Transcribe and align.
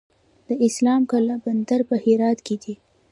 د 0.47 0.49
اسلام 0.67 1.01
قلعه 1.11 1.37
بندر 1.45 1.79
په 1.89 1.95
هرات 2.03 2.37
کې 2.45 2.55
دی 2.63 2.73